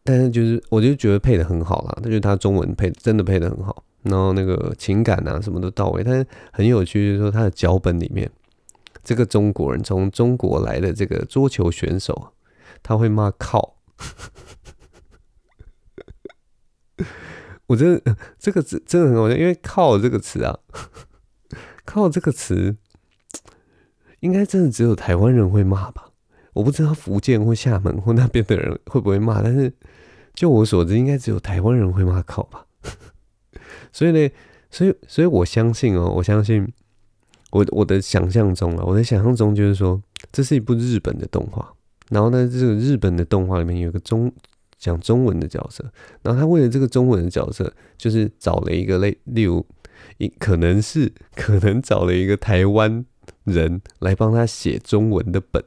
[0.04, 3.84] 但是就是我就觉得配的很好啦，他就是他中文配真的配的很好。
[4.04, 8.30] 然后那个情感啊，什么都到位，但是很有趣，就是说他的脚本里面，
[9.04, 12.34] 这个中国人从中国来的这个桌球选手，
[12.82, 13.78] 他会骂靠，
[17.68, 20.60] 我觉得这个字真的很好笑，因为靠这个词啊，
[21.86, 22.76] 靠这个词，
[24.20, 26.10] 应该真的只有台湾人会骂吧？
[26.54, 29.74] 我不知道福建或厦门或那边的人会不会骂，但是
[30.36, 32.68] 就我所知，应该只有台湾人会骂靠吧。
[33.94, 34.30] 所以呢，
[34.72, 36.68] 所以，所以我相信哦，我相信
[37.52, 40.02] 我我的想象中啊，我的想象中就是说，
[40.32, 41.72] 这是一部日本的动画。
[42.10, 44.34] 然后呢，这个日本的动画里面有个中
[44.80, 45.86] 讲中文的角色。
[46.24, 49.64] 然后他为了这个中文的角色，就是找了一个类，例如
[50.18, 53.06] 一可能是可能找了一个台湾
[53.44, 55.64] 人来帮他写中文的本。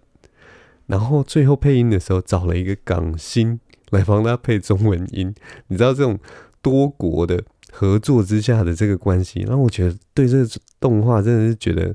[0.86, 3.60] 然后最后配音的时候，找了一个港星
[3.90, 5.32] 来帮他配中文音。
[5.68, 6.18] 你知道这种
[6.60, 7.44] 多国的。
[7.72, 10.48] 合作之下的这个关系，让我觉得对这个
[10.80, 11.94] 动画真的是觉得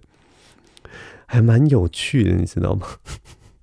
[1.26, 2.86] 还蛮有趣的，你知道吗？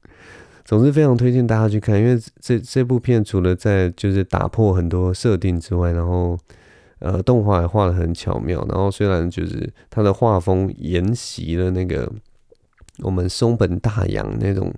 [0.64, 6.36] 总之非常推荐大家去看，因为这这部片除了在就是打破很多设定之外，然后
[6.98, 12.10] 呃动画也画得很巧妙，然后虽然就是它的画风沿袭了那个
[12.98, 14.74] 我们松本大洋那种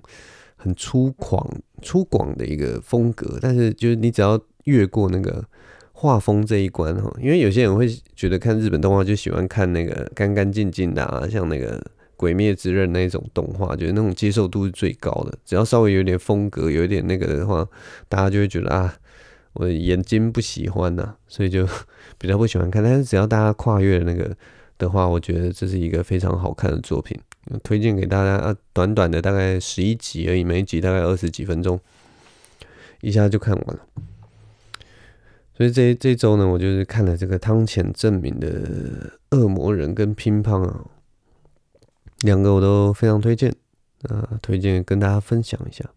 [0.57, 1.43] 很粗犷
[1.81, 5.43] 粗犷的一个风格，但是就是你只要越过那个。
[6.01, 11.77] 画风这一关哈，因为有些人会觉得看日本动画就喜欢看那个干干净净的啊，像那个
[12.17, 15.37] 《鬼灭之刃》那种动画，觉得那种接受度是最高的。
[15.45, 17.63] 只要稍微有点风格，有一点那个的话，
[18.09, 18.91] 大家就会觉得啊，
[19.53, 21.67] 我眼睛不喜欢呐，所以就
[22.17, 22.83] 比较不喜欢看。
[22.83, 24.35] 但是只要大家跨越那个
[24.79, 27.15] 的话，我觉得这是一个非常好看的作品，
[27.61, 28.55] 推荐给大家啊。
[28.73, 31.79] 短短的大概十一集而已，每一集大概二十几分钟，
[33.01, 33.79] 一下就看完了。
[35.61, 38.49] 所以这这周呢，我就是看了这个汤浅证明的
[39.37, 40.83] 《恶魔人》跟《乒乓》啊，
[42.21, 43.53] 两个我都非常推荐
[44.09, 45.87] 啊，推荐跟大家分享一下。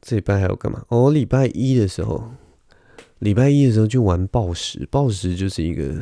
[0.00, 0.84] 这礼拜还有干嘛？
[0.86, 2.30] 哦，礼拜一的时候，
[3.18, 6.00] 礼拜一的时候就玩暴石，暴石就是一个，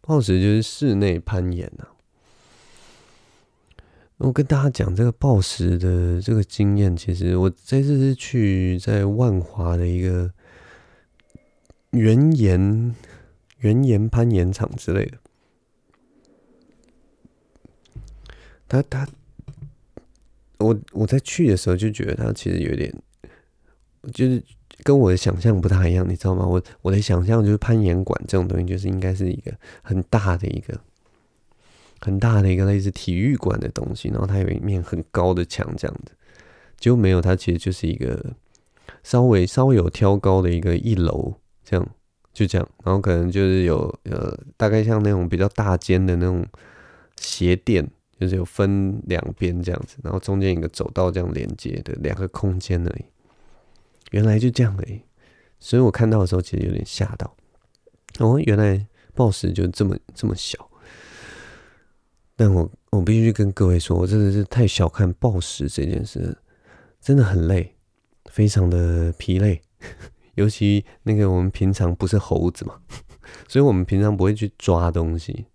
[0.00, 1.93] 暴石就是室内攀岩呐、啊。
[4.18, 10.30] 我跟大家讲这个暴食的这个经验，其实我这次是去在万华的一个
[11.90, 12.94] 原岩
[13.58, 15.18] 原岩攀岩场之类的。
[18.68, 19.06] 他他，
[20.58, 22.94] 我我在去的时候就觉得他其实有点，
[24.12, 24.42] 就是
[24.84, 26.46] 跟我的想象不太一样，你知道吗？
[26.46, 30.80] 我我的想象就是攀岩馆这种东西，就是应该是一个很大的一个。
[32.04, 36.12] 很大的一个类似体育馆的东西，然后它有一面很高的墙，这样子，
[36.76, 38.34] 就没有，它其实就是一个
[39.02, 41.32] 稍微稍微有挑高的一个一楼，
[41.64, 41.88] 这样
[42.34, 46.46] 就这样，然后可能就是有呃大概像那种比较大间的那种
[47.18, 47.88] 鞋垫，
[48.20, 53.04] 就是有分两边这样子，然后中间一个走道这样连接的两个空间而已。
[54.10, 55.00] 原来就这样而已，
[55.58, 57.34] 所以我看到的时候其实有点吓到。
[58.18, 60.70] 哦，原来抱石就这么这么小。
[62.36, 66.36] 但我我必须跟各位说，我真的是太小看暴食这件事，
[67.00, 67.74] 真的很累，
[68.26, 69.62] 非常的疲累。
[70.34, 72.80] 尤其那个我们平常不是猴子嘛，
[73.46, 75.46] 所以我们平常不会去抓东西。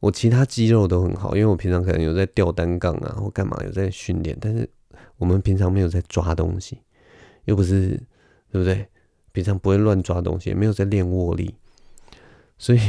[0.00, 4.68] 我其他肌肉都很好，因为我平常可能有在吊单杠啊，或干嘛有在训练，但是
[5.18, 6.78] 我们平常没有在抓东西，
[7.44, 7.90] 又不是
[8.50, 8.88] 对不对？
[9.30, 11.54] 平常不会乱抓东西，没有在练握力，
[12.58, 12.80] 所以。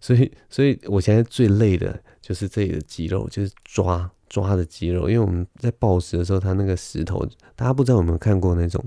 [0.00, 5.08] 所以，所以我现在最累的就是这里的肌肉，就是抓抓的肌肉。
[5.08, 8.84] 因为我们在抱石的时候，它那个石头，大家不知道有没有看过那种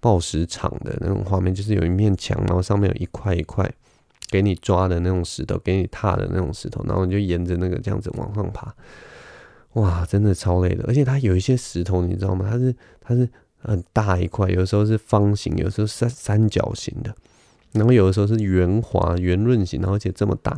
[0.00, 3.70] 抱石场的那种画面，就是有一面墙，然后上面有一块一块
[4.30, 8.74] 给你抓的那种石头，给你踏的那种石头，然后你就沿着那个这样子往上爬。
[9.74, 10.84] 哇，真的超累的！
[10.86, 12.46] 而且它有一些石头，你知道吗？
[12.50, 13.26] 它是它是
[13.58, 17.14] 很大一块，有时候是方形，有时候三三角形的。
[17.72, 20.54] 然后有的时候是圆滑圆润型，然后而且这么大，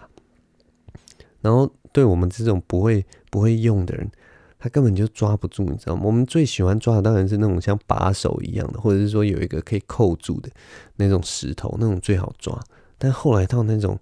[1.40, 4.11] 然后对我们这种不会不会用的人，
[4.59, 6.03] 他根本就抓不住，你知道吗？
[6.05, 10.50] 我们最喜欢抓的当然是那种像把手一样的，或者是说有一个可以扣住的
[10.96, 12.59] 那种石头，那种最好抓。
[12.98, 13.96] 但后来到那种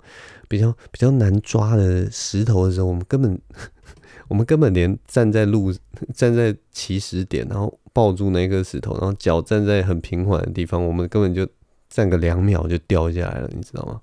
[0.49, 3.39] 比较 比较难抓的石头的时候，我们根本
[4.29, 5.71] 我们根本连站在路
[6.15, 11.47] 站在起始点，然后抱住那个石头，然后脚站在很平缓的地方，我们根本就。
[11.93, 14.01] 站个两秒就掉下来了，你知道吗？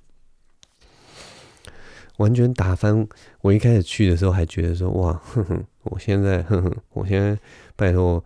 [2.17, 3.08] 完全打翻。
[3.41, 7.36] 我一开始去的时候还觉得说，哇，哼哼，我现在，哼哼，我现在
[7.75, 8.23] 拜托，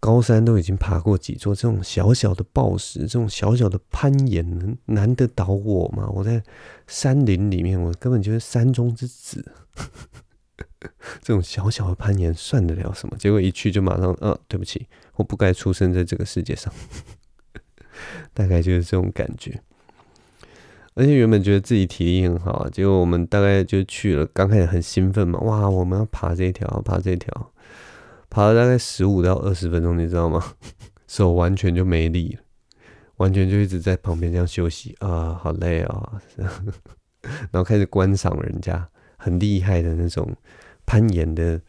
[0.00, 6.08] 高山都已经爬过几座，这种小小的暴石，这种小小的攀岩，能难得倒我吗？
[6.12, 6.42] 我在
[6.88, 9.52] 山林里面，我根本就是山中之子。
[11.22, 13.16] 这种小小的攀岩算得了什么？
[13.16, 16.72] 结果一去就马上，呃、啊，对不起，我不该出生在这个世界上。
[18.34, 19.60] 大概就是这种感觉，
[20.94, 27.52] 而且原本觉得自己体力很好，结果我们大概就去了，刚开始很兴奋嘛，哇，我们要爬这条，爬这条，
[28.28, 30.42] 爬了大概十五到二十分钟，你知道吗？
[31.06, 32.36] 手完全就没力，
[33.16, 36.20] 完全就一直在旁边这样休息啊，好累啊，
[37.50, 40.30] 然后开始观赏人家很厉害的那种
[40.84, 41.60] 攀岩的。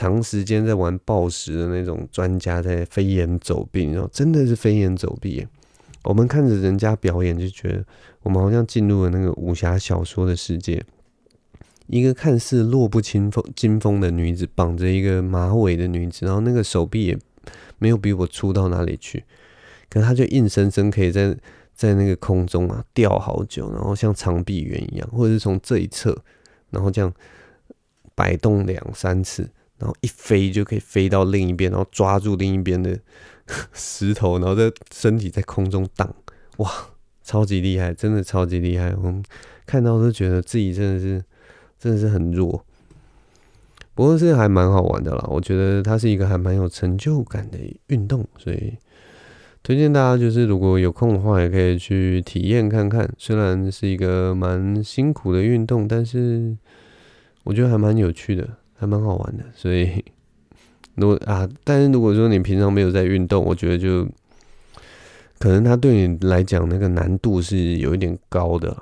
[0.00, 5.46] 长时间在玩暴食的那种专家在飞檐走壁，然后真的是飞檐走壁。
[6.04, 7.84] 我们看着人家表演，就觉得
[8.22, 10.82] 我们好像进入了那个武侠小说的世界。
[11.86, 17.18] 一个看似弱不禁风经风的女子，绑着一个马尾的女子，然后那个手臂也
[17.78, 19.22] 没有比我粗到哪里去，
[19.90, 21.36] 可她就硬生生可以在
[21.74, 26.16] 在那个空中啊吊好久，然后像长臂猿一样，或者是从这一侧，
[26.70, 27.12] 然后这样
[28.14, 29.46] 摆动两三次。
[29.80, 32.98] 然后一飞就可以飞到另一边，然后抓住另一边的
[33.72, 36.14] 石头，然后在身体在空中荡，
[36.58, 36.70] 哇，
[37.24, 38.94] 超级厉害，真的超级厉害！
[38.96, 39.22] 我们
[39.66, 41.24] 看到都觉得自己真的是
[41.78, 42.64] 真的是很弱，
[43.94, 45.26] 不过是还蛮好玩的啦。
[45.28, 48.74] 我觉得它是一个还蛮有成就感的运动，所以
[49.62, 53.10] 推荐大家就是如果有空的话，也可以去体验看看。
[53.16, 56.56] 虽然是一个蛮辛苦的运动，但是
[57.44, 58.48] 我觉得还蛮有趣的。
[58.80, 60.02] 还蛮好玩的，所以
[60.94, 64.08] 如果啊，但是如果说你平常没有在运动，我觉得就
[65.38, 68.74] 可能它对你来讲那个难度是有一点高的，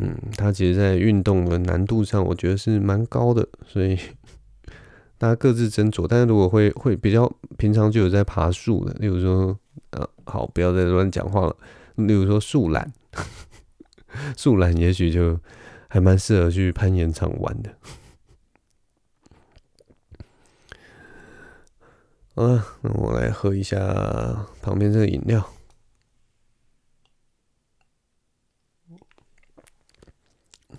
[0.00, 3.94] 嗯，它其实在运动的难度上，我觉得是蛮高的，所以
[5.18, 6.06] 大家各自斟酌。
[6.08, 9.54] 但是如果会会比较平常就有在爬树的，例如说，
[9.90, 11.54] 啊，好，不要再乱讲话了，
[11.96, 12.90] 例如说树懒，
[14.34, 15.38] 树懒也许就
[15.88, 17.70] 还蛮适合去攀岩场玩的。
[22.34, 23.78] 啊，那我来喝一下
[24.62, 25.52] 旁边这个饮料。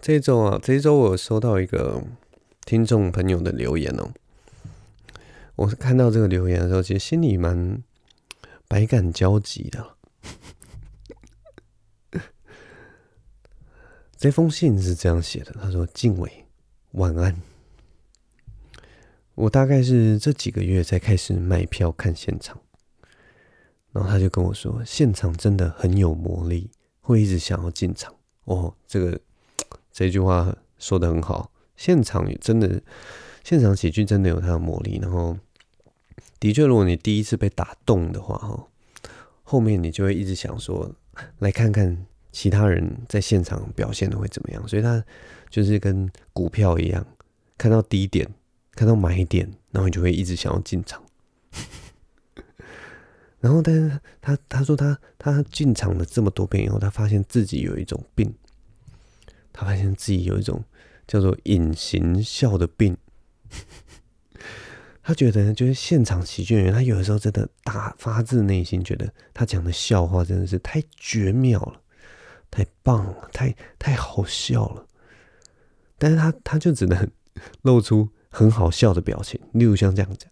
[0.01, 2.03] 这周啊，这周我收到一个
[2.65, 4.11] 听众朋友的留言哦。
[5.55, 7.83] 我是看到这个留言的时候，其实心里蛮
[8.67, 9.95] 百感交集的。
[14.17, 16.45] 这封信是这样写的，他说：“静伟，
[16.93, 17.39] 晚安。”
[19.35, 22.59] 我大概是这几个月才开始买票看现场，
[23.91, 26.69] 然后他就跟我说，现场真的很有魔力，
[27.01, 28.13] 会一直想要进场。
[28.45, 29.19] 哦，这个
[29.91, 32.81] 这句话说的很好，现场真的，
[33.43, 34.99] 现场喜剧真的有它的魔力。
[35.01, 35.37] 然后，
[36.39, 38.67] 的确，如果你第一次被打动的话，哈，
[39.41, 40.91] 后面你就会一直想说，
[41.39, 45.03] 来看看其他人在现场表现的会怎么样，所以他
[45.49, 47.05] 就是跟股票一样，
[47.57, 48.29] 看到低点，
[48.75, 51.03] 看到买点，然后你就会一直想要进场。
[53.39, 58.33] 然后，但是他他说他他进场了这么多遍以后，他发现自己有一种病，
[59.51, 60.63] 他发现自己有一种
[61.05, 62.97] 叫做隐形笑的病。
[65.03, 71.81] 他觉得就是现场喜剧演员，他有的时候真的打发自内心觉得他讲的笑话真的是太绝妙了，
[72.49, 74.87] 太棒了，太太好笑了。
[75.97, 77.11] 但是他他就只能
[77.63, 80.31] 露出很好笑的表情，例如像这样讲，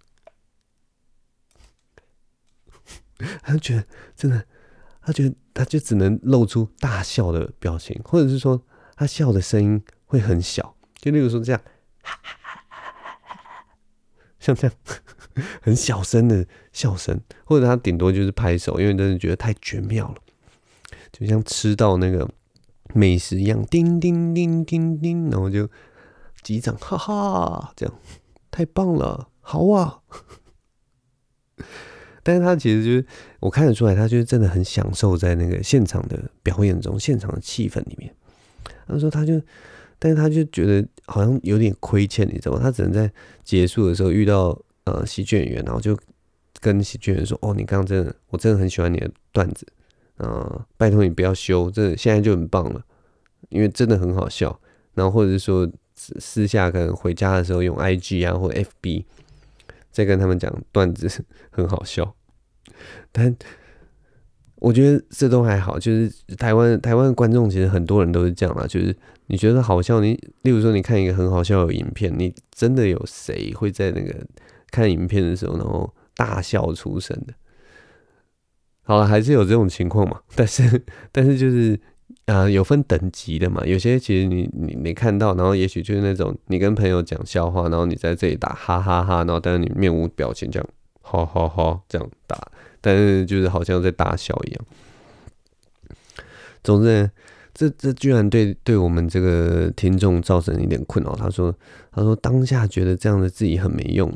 [3.44, 3.86] 他觉得
[4.16, 4.44] 真的，
[5.02, 8.60] 他觉得他就只能露出大笑的表情，或者是说
[8.96, 11.62] 他笑的声音会很小，就例如说这样。
[14.40, 14.76] 像这样
[15.62, 20.16] 很小声的笑声，或者他顶多就是拍手，因为真的觉得太绝妙了，
[21.12, 22.28] 就像吃到那个
[22.96, 25.70] 美食一样，叮叮叮叮叮，然后就
[26.44, 27.96] 击掌，哈哈，这样
[28.50, 30.02] 太棒了，好啊！
[32.24, 33.06] 但是他其实就是
[33.40, 38.16] 我看得出来，他就是真的很享受在那个现场的表演中，现场的气氛里面。
[38.88, 39.42] 他说他就。
[40.04, 42.60] 但是他就觉得好像有点亏欠，你知道吗？
[42.60, 43.14] 他只能在
[43.44, 45.96] 结束的时候遇到呃喜剧演员，然后就
[46.60, 49.64] 跟喜剧演员说：“哦，你刚刚真的，我真的很喜欢你的段子，
[50.18, 52.84] 啊、呃，拜托你不要修，真的现在就很棒了，
[53.50, 54.60] 因为真的很好笑。”
[54.96, 55.72] 然后或者是说
[56.20, 59.06] 私下可能回家的时候用 IG 啊或 FB
[59.92, 61.10] 再跟他们讲段子
[61.50, 62.16] 很好笑，
[63.12, 63.36] 但。
[64.62, 68.96] 我觉得这都还好，就是台湾台湾的观众其实很多人都是这样啦，就是
[69.26, 74.24] 你觉得好笑，你例如说你看一个很好笑的影片，你真的有谁会在那个
[74.70, 77.34] 看影片的时候然后大笑出声的？
[78.84, 81.80] 好了，还是有这种情况嘛，但是但是就是
[82.26, 90.70] 啊、呃，有分等级的嘛，有些其实你你没看到，然后也许就是那种你跟朋友讲笑话，然后你在这里打哈哈哈哈，然后但是你面无表情这样，
[91.02, 92.38] 哈哈哈这样打。
[92.84, 94.66] 但是就是好像在大笑一样。
[96.64, 97.10] 总之，
[97.54, 101.16] 这这居然对对我们这个听众造成一点困扰。
[101.16, 101.54] 他说
[101.92, 104.12] ：“他说当下觉得这样的自己很没用，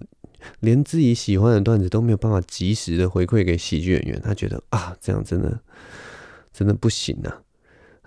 [0.62, 4.20] 连自己喜欢的段子都没有办法及时的回馈给喜剧演员。
[4.24, 5.60] 他觉得啊，这样真的
[6.52, 7.42] 真的不行啊。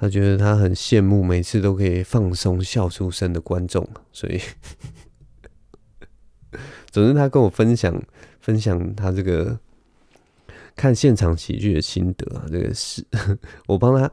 [0.01, 3.89] 他觉得他很羡慕每次都可以放松笑出声的观众。
[4.13, 4.41] 所以，
[6.91, 8.03] 总之他跟我分享
[8.41, 9.59] 分享他这个。”
[10.79, 13.05] 看现场喜剧的心得啊，这个是
[13.67, 14.09] 我帮他，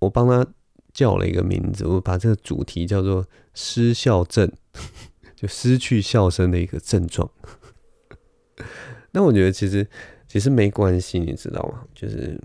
[0.00, 0.44] 我帮他
[0.92, 4.50] 叫了一个名字，我把这个主题叫做“失笑症”，
[5.36, 7.30] 就失去笑声的一个症状。
[9.12, 9.88] 那我觉得其实
[10.26, 11.84] 其实没关系，你知道吗？
[11.94, 12.40] 就是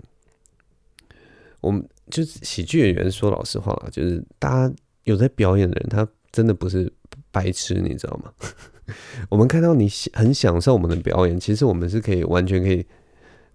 [1.60, 6.92] 我们就是喜剧演员，说老实话，就是大家有在表演的人，他真的不是
[7.30, 8.32] 白痴，你知道吗？
[9.30, 12.84] 我们看到你很享受我们的表演，其实我们是可以完全可以。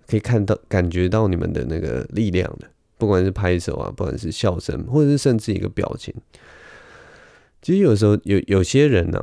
[0.08, 6.14] 可以看到、感觉到你们的那个力量的，不管是拍手啊，不管是笑声，或者是甚至一个表情。
[7.60, 9.20] 其实有时候有有些人呢、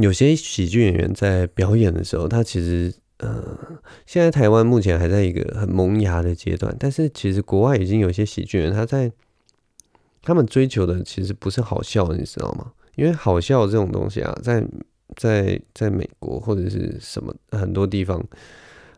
[0.00, 2.90] 有些喜剧演员在表演的时候，他其实
[3.20, 3.58] 呃，
[4.06, 9.10] 现在台湾目前还在一个很萌芽的阶段，但是其实国外已经有些喜剧人，他在
[10.22, 12.72] 他们追求的其实不是好笑，你知道吗？
[12.96, 14.66] 因为好笑这种东西啊，在
[15.16, 18.22] 在在美国或者是什么很多地方。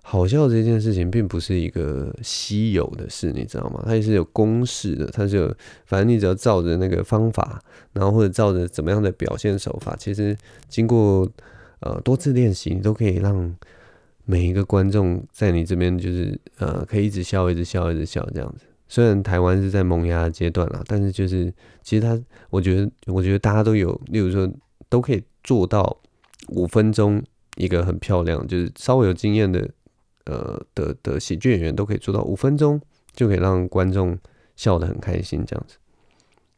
[0.05, 3.85] 好笑这件事情并不是一个稀有的事，你知道吗？
[3.87, 5.55] 它也是有公式的，它是有，
[5.87, 7.63] 反正你只要照着那个方法，
[7.93, 10.37] 然后或者照着怎么样的表现手法，其实
[10.69, 11.31] 经过
[11.79, 13.55] 呃多次练习，你都可以让
[14.25, 18.65] 每一个观众在你这边就是呃可以一直笑，一直笑，一直笑这样子。
[18.89, 21.53] 虽然台湾是在萌芽阶段啦，但是就是
[21.83, 22.21] 其实他，
[22.51, 24.51] 我觉得，我觉得大家都有，例如说
[24.89, 25.99] 都可以做到
[26.49, 27.23] 五分钟
[27.57, 29.69] 一个很漂亮，就是稍微有经验的。
[30.25, 32.81] 呃的的喜剧演员都可以做到五分钟
[33.13, 34.17] 就可以让观众
[34.55, 35.77] 笑得很开心，这样子，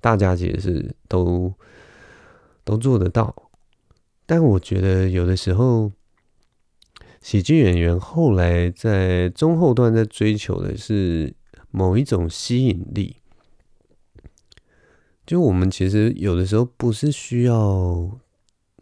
[0.03, 1.51] 大家其实是都
[2.63, 3.35] 都做得到。
[4.27, 5.91] 但我觉得有的时候，
[7.25, 11.35] 喜剧演员后来在中后段在追求的是
[11.71, 13.17] 某一种吸引力，
[15.25, 18.21] 就我们其实有的时候不是需要。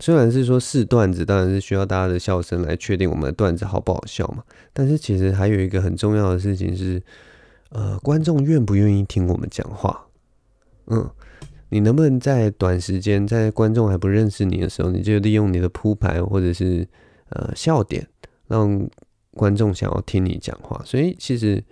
[0.00, 4.42] 虽然是说试段子，当然是需要大家的笑声来确定我们的段子好不好笑嘛。
[4.72, 7.00] 但是其实还有一个很重要的事情是，
[7.68, 10.08] 呃，观众愿不愿意听我们讲话？
[10.86, 11.08] 嗯，
[11.68, 16.88] 你能不能在短时间，在观众还不认识你的时候，你就利用你的铺排或者是
[17.28, 18.08] 呃笑点，
[18.52, 18.86] 让
[19.32, 20.78] 观众想要听你讲话？
[20.84, 21.64] 所以其实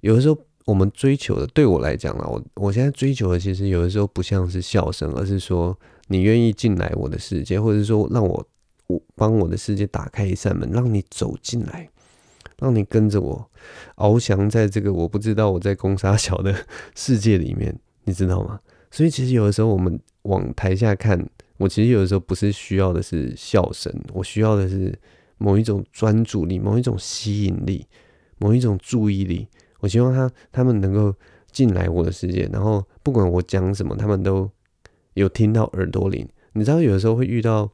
[0.00, 5.74] 有的时候我们追求的，对我来讲啊，我我现在追求的，其实有的时候不像是笑声，而是说
[6.08, 8.46] 你愿意进来我的世界，或者是说让我
[8.86, 11.88] 我帮我的世界打开一扇门，让你走进来，
[12.58, 13.50] 让你跟着我
[13.96, 16.54] 翱翔在这个我不知道我在攻杀小的
[16.94, 17.74] 世界里面，
[18.04, 18.60] 你知道吗？
[18.90, 21.26] 所以其实有的时候我们往台下看，
[21.56, 24.96] 我其实有的时候不是需要的是笑声，我需要的是
[25.38, 27.86] 某一种专注力，某一种吸引力，
[28.38, 29.48] 某一种注意力。
[29.80, 31.14] 我希望他他们能够
[31.50, 34.50] 进来我的世界，然后不管我讲什么，他们都
[35.14, 36.26] 有听到耳朵里。
[36.54, 37.70] 你知道，有的时候会遇到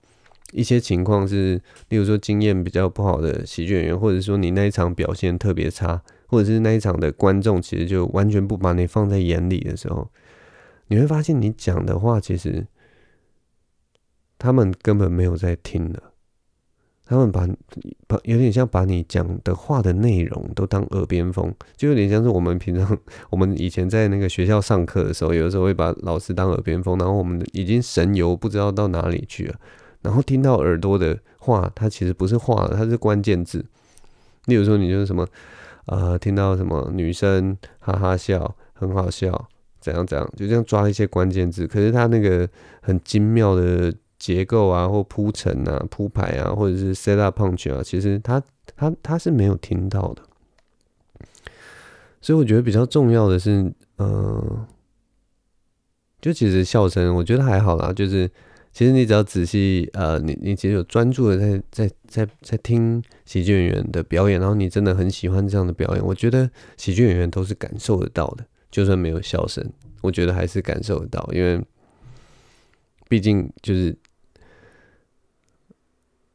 [0.52, 10.10] 一些情况是，例如说经验比较不好的喜剧演员，或者说你那一场表现特别差，或者是那一场的观众其实就完全不把你放在眼里的时候，
[10.88, 12.66] 你会发现你讲的话其实
[14.38, 16.09] 他们根本没有在听的。
[17.10, 17.44] 他们把
[18.06, 22.96] 把有点像把你讲的话的内容都当耳边风，就有点像是我们平常
[23.30, 29.56] 我们以前在那个学校上课的时候，有的时候会把老师当耳边风，然后我们已经神游不知道到哪里去了，
[30.02, 33.66] 然后听到耳朵的话，它其实不是话，它是关键字。
[34.44, 35.26] 例如说，你就是什么
[35.86, 39.48] 呃，听到什么女生哈哈笑，很好笑，
[39.80, 42.48] 怎样怎样，就这样抓一些关键字，可是它那个
[42.80, 43.92] 很精妙的。
[44.20, 48.40] 结构啊，或铺陈啊、铺排啊，或者是 set up punch 啊，其实他
[48.76, 50.22] 他他是没有听到的。
[52.20, 54.66] 所以我觉得比较重要的是，嗯、
[56.20, 57.90] 就其实笑声，我觉得还好啦。
[57.94, 58.30] 就是
[58.74, 68.44] 其实你只要仔细，呃，你你其实有专注的在在在在听喜剧演员的表演，然后你真的很喜欢这样的表演，我觉得喜剧演员都是感受得到的。
[68.70, 69.66] 就算没有笑声，
[70.02, 71.58] 我觉得还是感受得到，因为
[73.08, 73.96] 毕竟就是。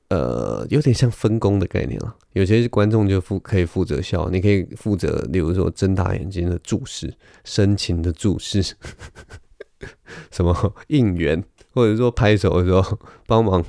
[0.09, 2.15] 呃，有点像分工的概念了。
[2.33, 7.11] 有些观众就负可以负责笑，你可以负责，例如说睁大眼睛的注视、
[7.43, 8.61] 深情的注视，
[10.29, 11.43] 什么应援，
[11.73, 13.63] 或者说拍手的时候帮忙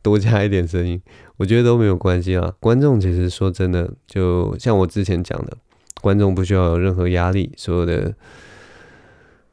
[0.00, 1.02] 多加一点声音，
[1.36, 2.54] 我觉得都没有关系啊。
[2.60, 5.54] 观众其实说真的，就像我之前讲的，
[6.00, 8.14] 观众不需要有任何压力，所有的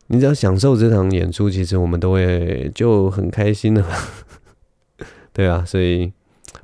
[0.08, 3.86] 你只要享受这场演出，其实我们都会就很开心的。
[5.34, 6.14] 对啊，所以。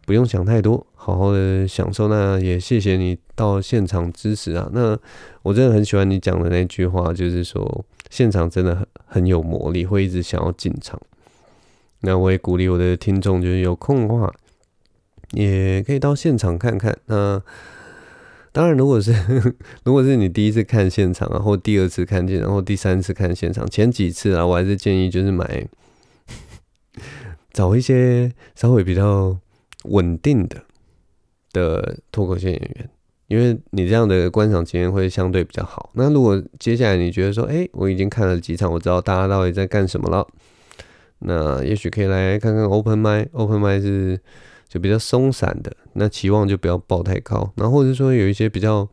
[0.06, 2.08] 不用想太多，好好的享受。
[2.08, 4.70] 那也谢谢你到现场支持啊。
[4.74, 4.98] 那
[5.44, 11.00] 我真的很喜欢你讲的那句话，就是说现场真的很很有魔力，会一直想要进场。
[12.02, 14.34] 那我也鼓励我的听众，就是有空的话
[15.32, 16.98] 也可以到现场看看。
[17.08, 17.42] 那
[18.52, 19.14] 当然，如果是
[19.84, 25.68] 如果是你第一次看现场啊，或第二次看见，然后第三次看现场，前几次啊，我还是建议就是买
[27.52, 29.38] 找一些稍微比较。
[29.90, 30.64] 稳定的
[31.54, 32.90] 的脱口秀演员，
[33.28, 35.90] 因为你这样的观赏经验会相对比较好。
[35.94, 40.28] 那如果接下来你觉得说，哎、我已经看了几场，我知道大家到底在干什么了，
[41.20, 43.28] 那也许可以来看看 Open Mic。
[43.32, 44.20] Open Mic 是
[44.68, 47.54] 就比较松散的，那期望就不要抱太高。
[47.56, 48.88] 然后或者说有一些比较。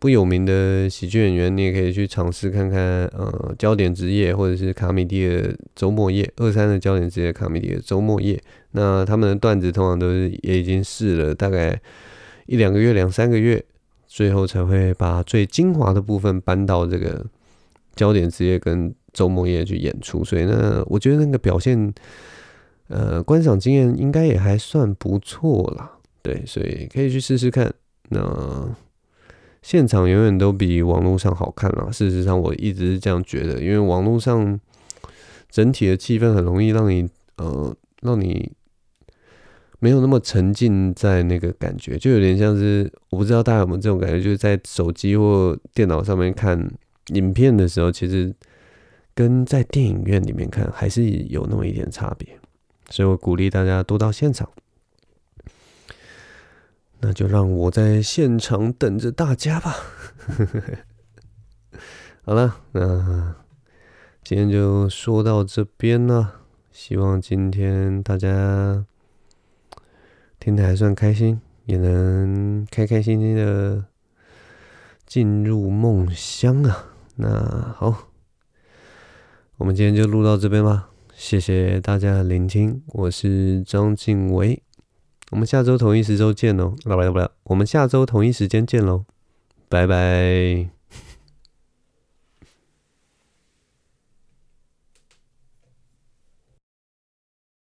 [0.00, 3.06] 不有名的喜剧演员，你也可以去尝试看看。
[3.16, 8.42] 呃，焦点之夜或者是卡米蒂的周末夜，二三的焦点之夜，卡米蒂的周末夜。
[8.72, 11.80] 那他们的段子通常都是也已经试了大概
[12.46, 13.64] 一两个月、两三个月，
[14.06, 17.24] 最后才会把最精华的部分搬到这个
[17.94, 20.24] 焦点之夜跟周末夜去演出。
[20.24, 21.92] 所以呢，我觉得那个表现，
[22.88, 25.92] 呃，观赏经验应该也还算不错啦。
[26.22, 27.72] 对，所以可以去试试看。
[28.10, 28.74] 那。
[29.64, 31.88] 现场永远都比网络上好看啦！
[31.92, 34.58] 事实上，我一直是这样觉得，因为网络上
[35.48, 38.50] 整体的气氛很容易让你呃，让你
[39.82, 46.72] 没有那么沉浸在那个感觉，就有点像是我不知道大家有没有这种感觉，就是在手机或电脑上面看
[47.08, 48.32] 影片的时候，其实
[49.12, 52.38] 跟在电影院里面看还是有那么一点差别，
[52.90, 54.48] 所以我鼓励大家多到现场。
[57.00, 59.74] 那就让我在现场等着大家吧。
[62.22, 63.34] 好了，那
[64.22, 66.34] 今天就说到这边了。
[66.70, 68.86] 希望今天大家
[70.42, 73.84] 听得还算开心，也能开开心心的
[75.06, 76.86] 进入梦乡啊。
[77.14, 78.08] 那好，
[79.58, 80.90] 我们今天就录到这边吧。
[81.14, 84.60] 谢谢大家的聆听，我是张晋唯。
[85.30, 86.70] 我们下周同一时周见喽！
[86.82, 89.04] 不不不，我们下周同一时间见喽！
[89.68, 90.81] 拜拜。